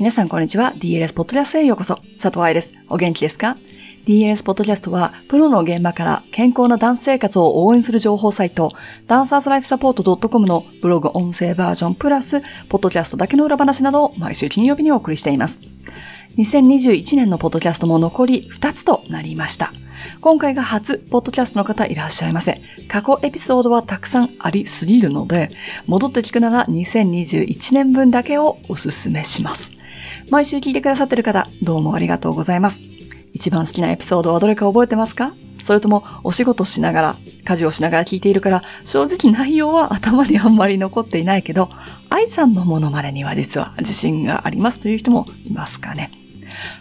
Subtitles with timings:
[0.00, 0.72] 皆さんこんにちは。
[0.78, 1.96] DLS ポッドキャストへようこそ。
[2.14, 2.72] 佐藤愛です。
[2.88, 3.58] お元気ですか
[4.06, 8.72] ？DLS ポッドキャストは、プロの現場から健康なダンス生活を応援する情報サイト、
[9.06, 12.40] ダンサーズライフサポート .com のブログ音声バージョンプラス、
[12.70, 15.60] ポッドキャストだけの裏話などを毎週金曜日にお送りしています。
[16.38, 19.70] 2021年のポッドキャストも残り2つとなりました。
[20.22, 22.62] 今回が初、ポッドキャストの方いらっしゃいませ。
[22.88, 25.50] 過去エピソードはたくさんありすぎるので、
[25.86, 29.78] 戻って聞くなら2021年分だけをおすすめします。
[30.30, 32.80] 毎週聞いてくださってる方、どうもありがとうございます。
[33.32, 35.32] 一番好きなエピソードはどれか覚えてますか？
[35.60, 41.68] それともお仕事しながら、家事をしながら聞いているから、正直内容は頭にあんまり残っていないけど、
[42.10, 46.12] 愛さんのものまねには実は自信がありますという人もいますかね？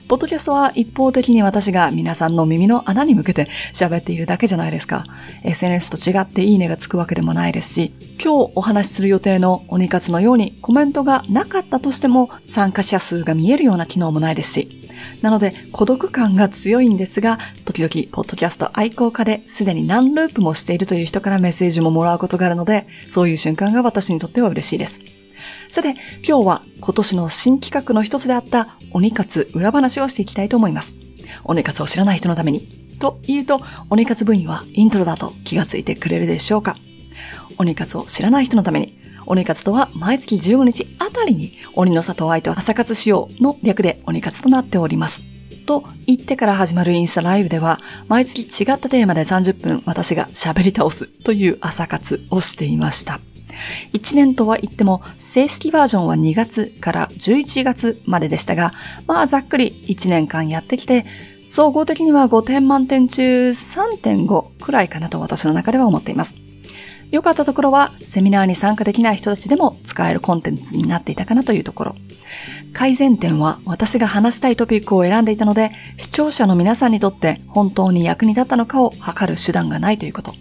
[0.07, 5.05] ポッドキャストは一方的に私が皆さんの耳の穴に向けて喋っているだけじゃないですか。
[5.43, 14.79] SNS と違っていいねがつくわけでもないですし、今日お話しする予定の鬼活のようにコメントがなかったとしても参加者数が見えるような機能もないですし、
[15.21, 25.18] なので、孤独感が強いんですが、時々、ポッドキャスト愛好家ですでに何ループもしているという人からメッセージももらうことがあるので、そういう瞬間が私にとっては嬉しいです。
[25.69, 25.91] さて、
[26.27, 30.95] 今日は今年の新企画の一つであった鬼活裏話をしていきたいと思います。
[31.43, 32.97] 鬼活を知らない人のために。
[32.99, 33.61] と言うと、
[33.91, 36.75] 鬼活部員はイントロだと気がついてくれるでしょうか
[37.59, 45.21] 鬼活を知らない人のために、鬼活とは毎月15日あたりに鬼の里愛と朝活しようの略で鬼活となっております。
[45.67, 53.19] と言ってから始まるインスタライブでは、毎月違ったテーマで30分私が喋り倒すという朝活をしていました。
[53.93, 58.73] 1年とは言っても、正式バージョンは2月から11月まででしたが、
[59.07, 61.05] まあざっくり1年間やってきて、
[61.43, 66.35] 総合的には5点満点中3.5くらいかなと私の中では思っています。
[67.11, 71.95] 良かったところは、セミナーに参加できない人たちでも使えるコンテンツになっていたかなというところ。
[72.71, 80.35] 改善点は私が話したいトピックを選んでいたので、視聴者の皆さんにとって本当に役に立ったのかを測る手段がないということ。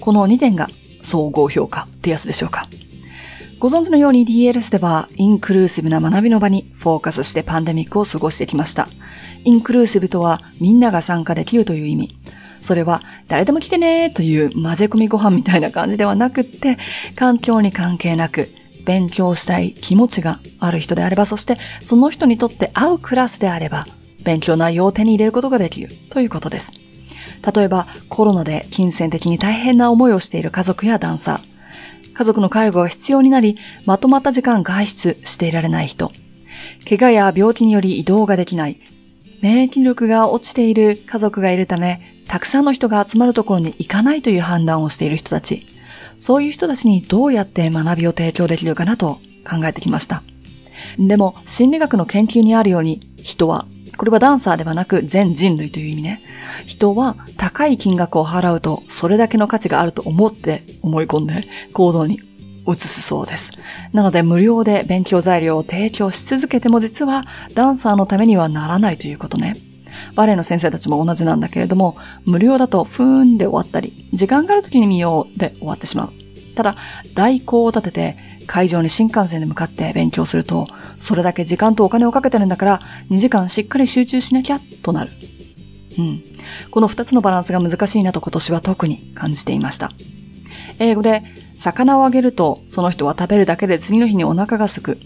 [0.00, 0.68] この2点が
[1.02, 2.68] 総合評価ってやつでしょうか。
[3.58, 8.88] ご存知のように DLS ではインクルーシブな学びの場にフォーカスしてパンデミックを過ごしてきました。
[9.44, 12.16] インクルーシブとはみんなが参加できるという意味。
[12.60, 16.78] それは誰でも来てねという混ぜ込みご飯みたいな感じではなくって、
[17.14, 18.50] 環境に関係なく
[18.84, 23.86] 勉強したい気持ちがある人であれば、そしてその人にとって合うクラスであれば、
[24.24, 26.72] 勉強内容を手に入れることができるということです。
[27.54, 36.12] 例えばコロナで金銭的に大変な思いをしている家族やダンサー、家族の介護が必要になり、まとまった時間外出していられない人、
[36.88, 38.78] 怪我や病気により移動ができない、
[39.40, 45.66] 免疫力が落ちている家族がいるため、たくさんの人が集まるところに行かないという判断をしている人たち、
[46.16, 50.22] そういう人たちにどうやって学びを提供できるかなと考えてきました。
[50.98, 53.66] でも、心理学の研究にあるように、人は
[53.96, 56.22] これはダンサーではなく全人類という意味ね。
[56.66, 62.20] 人は高い金額を払うとそれだけの価値があると思って思い込んで行動に
[62.66, 63.52] 移すそうです。
[63.92, 69.56] なので無料で勉強材料を提供し続けても実はダンサーのためにはならないということね。
[70.14, 76.12] バレエの先生たちも同じなんだけれども、無料だとふーんで終わったり、時間がある時に見ようで終わってしまう。
[76.54, 76.76] ただ、
[77.14, 78.16] 代行を立てて
[78.46, 82.80] 会場に新幹線で向かって勉強すると、それだけ時間とお金をかけてるんだから、
[83.10, 85.10] 2時間しっかり集中しなきゃ、となる。
[85.98, 86.22] うん。
[86.70, 89.92] この2つのバランスが難しいなと今年は特に感じていました。
[90.78, 91.22] 英語で、
[91.58, 94.98] 魚をあげると、その人は食べるだけで次の日にお腹が空く。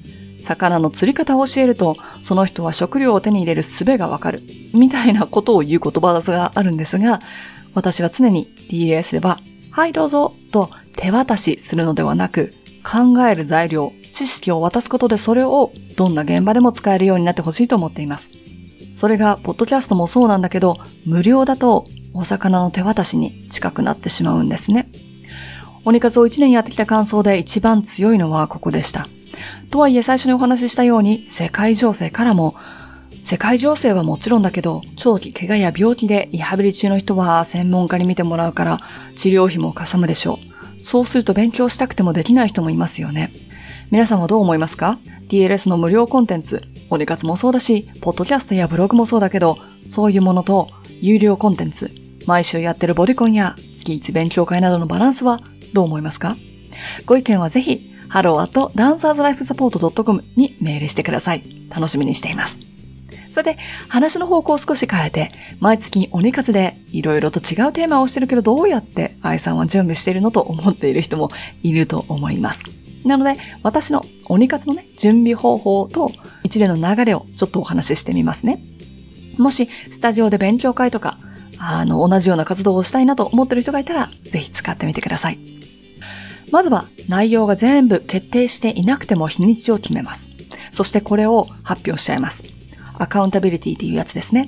[0.43, 4.43] 魚の釣り方を教えると、その人は食料を手に入れる術がわかる。
[4.73, 7.21] みたいなことを言う言葉があるんですが、
[7.75, 9.39] 私は常に DAS では、
[9.71, 12.55] はいどうぞと手渡しするのではなく、
[12.87, 18.31] 考える材料、知識を渡すことでそれをどんな現場でも使えるようになってほしいと思っています。
[18.95, 24.89] それが、ポッドキャストもそうなんだけど、無料だとお魚の手渡しに近くなってしまうんですね。
[25.85, 29.09] 鬼活を1年やってきた感想で一番強いのはここでした。
[29.71, 32.55] とはいえ最初にお話ししたように世界情勢からも
[33.23, 38.81] 世界情勢はもちろんだけど、長期怪我や病気でリハビリ中の人は専門家に見てもらうから
[39.17, 40.56] 治療費もかさむでしょう。
[40.79, 43.33] そうすると勉強したくてもできない人もいますよね。
[43.91, 50.69] 皆さんはどう思いますか ?DLS の無料コンテンツ、オリ活もそうだし、ポッドキャストやブログもそうだけど、そういうものと
[51.01, 51.91] 有料コンテンツ、
[52.27, 55.41] 毎週やってるボディコンや月1勉強会などのバランスは
[55.73, 56.37] どう思いますか？
[57.07, 61.43] ご意見はぜひ、ハローアットダンサーズライフサポート .com にメールしてください。
[61.71, 62.66] 楽しみにしています。
[63.37, 65.31] さて、話の方向を少し変えて、
[65.61, 71.31] 毎月鬼活でいろいろと違うテーマをしてるけどどうやって愛さんは準備しているのと思っている人も
[71.63, 72.65] いると思います。
[73.05, 76.13] なので、私の鬼活のね、準備方法と
[76.45, 78.59] 一連の流れをちょっとお話ししてみますね。
[79.37, 81.19] もし、スタジオで勉強会とか、
[81.59, 85.39] あの、同じような活動をしたいなと思っている人がいたら、ぜひ使ってみてください。
[86.51, 90.31] まずは、内容が全部決定していなくても日にちを決めます。
[90.73, 92.56] そしてこれを発表しちゃいます。
[92.99, 94.47] アカウンタビリティっていうやつですね。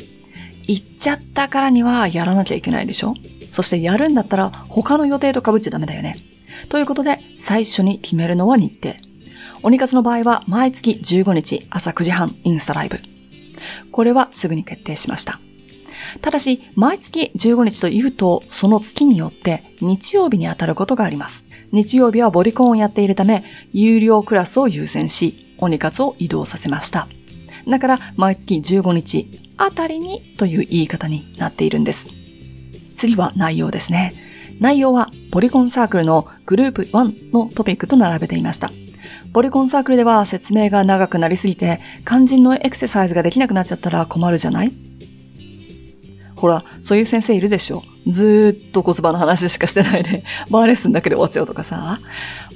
[0.66, 3.14] 言っちゃったからにはやらなきゃいけないでしょ？
[3.50, 6.16] そしてやるんだったら他の予定と被っちゃダメだよね。
[6.68, 8.94] ということで、最初に決めるのは日程。
[9.62, 12.98] 鬼活の場合は毎月15日朝9時半インスタライブ。
[13.90, 15.40] これはすぐに決定しました。
[16.20, 21.44] ただし、毎月15日というと、その月によって日曜日に当たることがあります。
[21.72, 27.08] 日曜日はボディコンをやっているため、有料クラスを優先し、鬼活を移動させました。
[27.68, 29.26] だから、毎月15日
[29.56, 32.08] あたりにという言い方になっているんです。
[32.96, 34.14] 次は内容ですね。
[34.60, 38.70] 内容はポリコンサークルのグループ1のトピックと並べていました。
[39.32, 44.72] ポリコンサークルでは説明が長くなりすぎて肝心のエクササイズができなくなっちゃったら困るじゃない？
[46.34, 52.00] ほら、そういう先生いるでしょずーっと骨盤の話しかしてないで、バーレッスンだけで終わっちゃうとかさ。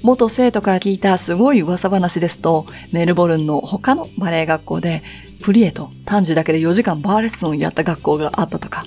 [0.03, 5.03] 元生徒から聞いたすごい噂話ですと、メルボルンの他のバレエ学校で、
[5.43, 8.85] プリエと単樹だけで4時間バーレッスンをやった学校があったとか。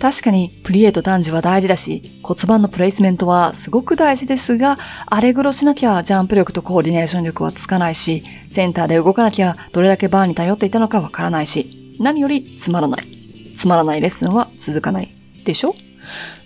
[0.00, 4.76] 確かにプリエと単樹は大事だし、骨盤のプレイスメントはすごく大事ですが、
[5.06, 13.06] あれ黒しなきゃジャンプ力とコーディネーション力はつかないし、センターで動かなきゃどれだけバーに頼っていたのかわからないし、何よりつまらない。
[13.56, 15.14] つまらないレッスンは続かない。
[15.44, 15.74] でしょ？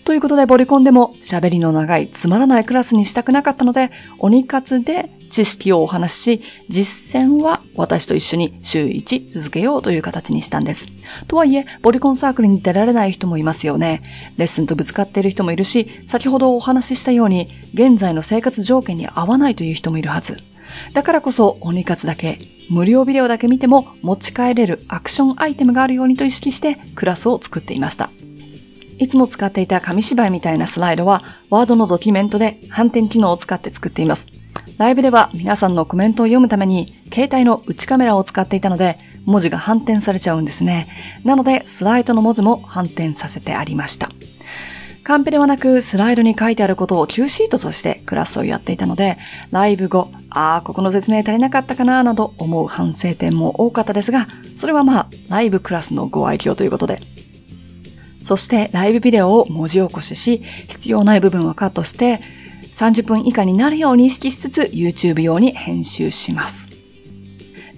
[0.06, 10.87] ということでボリコンでも喋りの長いつまらないクラスにしたくなかったので、鬼活で知識をお話しし、実践は私と一緒に週1続けようという形にしたんです。
[11.26, 14.00] とはいえ、ボリコンサークルに出られない人もいますよね。
[14.37, 20.38] レッスンとぶつかっている人もいるし、先ほどお話ししたように、現在の生活条件に合わないという人もいるはず。
[20.93, 22.38] だからこそ、鬼活だけ、
[22.70, 28.08] 無料ビデオだけ見ても持ち帰れるアクションアイテムがあるようにと意識してクラスを作っていました。
[28.98, 34.26] いつも使っていた紙芝居みたいなスライドは、ワードのドキュメントで反転機能を使って作っています。
[34.78, 40.88] ライブでは皆さんのコメントを読むために、携帯の内カメラを使っていたので、文字が反転されちゃうんですね。
[41.25, 44.10] なので、スライドの文字も反転させてありました。
[45.02, 49.19] カンペではなく、スライドに書いてあることを Q シートとしてクラスをやっていたので、
[49.50, 54.26] ライブ後、ああ、ここの説明足りなかったかな、など思う反省点も多かったですが、
[54.56, 57.00] それはまあ、ライブクラスのご愛嬌ということで、
[58.26, 62.20] そしてライブビデオを文字起こしし、必要ない部分はカットして、
[62.75, 66.69] 30分以下になるように意識しつつ YouTube 用に編集します。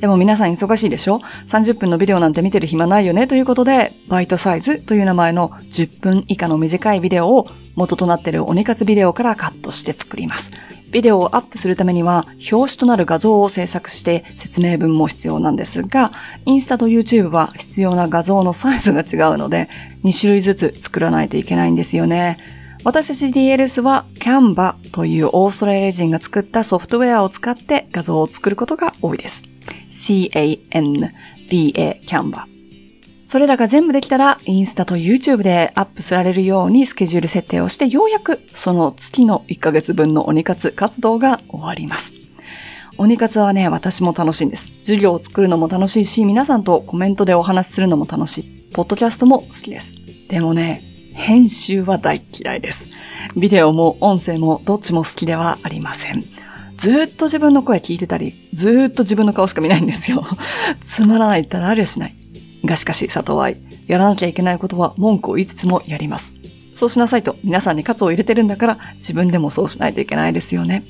[0.01, 3.27] でも皆さん忙しいでしょ ?30 分のビデオなんて見てる暇ないよね？
[3.27, 10.51] ということで、バイトサイズという名前の10分以下の短いビデオを元となっている鬼活ビデオからカットして作ります。
[10.91, 16.13] ビデオをアップするためには、表紙となる画像を制作して説明文も必要なんですが、
[16.47, 19.69] インスタと YouTube は必要な画像のサイズが違うので、
[20.05, 22.39] 2種類ずつ作らないといけないんですよね。
[22.85, 29.45] 私たち DLS は Canva というオーストラリア人が作ったソフトウェアを使って画像を作ることが多いです。
[29.91, 31.11] C-A-N-V-A
[32.07, 32.58] Canva。
[33.29, 42.15] それらが全部できたら、インスタと YouTube でアップされるようにスケジュール設定をして、ようやくその月の1ヶ月分の鬼活活動が終わります。
[42.97, 44.71] 鬼活はね、私も楽しいんです。
[44.79, 48.71] 授業を作るのも楽しいし、皆さんとコメントでお話しするのも楽しい。
[48.73, 49.95] ポッドキャストも好きです。
[50.31, 50.83] でもね、
[51.13, 52.89] 編集は大嫌いです。
[53.37, 56.25] ビデオも音声もどっちも好きではありません。
[56.79, 60.25] ずっと自分の声聞いてたり、ずっと自分の顔しか見ないんですよ。
[60.81, 62.18] つまらないったらありゃしない。
[62.65, 66.35] がしかし、佐藤愛、やらなきゃいけないことは文句を言いつつもやります。
[66.75, 70.85] そうしなさいと皆さんに喝を入れてるんだから自分でもそうしないといけないですよね。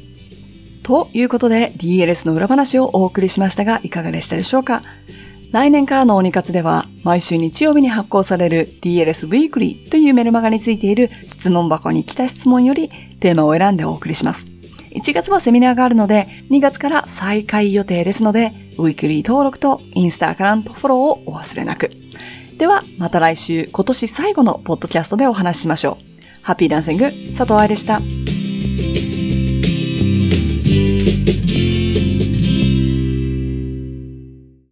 [0.82, 4.82] ということで DLS の裏話をお送りしましたがいかがでしたでしょうか？
[5.50, 14.44] 来年からの鬼活では毎週日曜日に発行される DLS Weekly というメルマガについている質問箱に来た質問よりテーマを選んでお送りします。
[14.90, 21.90] 1月はセミナーがあるので2月から再開予定ですのでウィークリー登録とインスタアカウントフォローをお忘れなく。
[22.56, 26.18] では、また来週、今年最後のポッドキャストでお話ししましょう。
[26.42, 27.04] ハッピーダンシング、
[27.36, 28.00] 佐藤愛でした。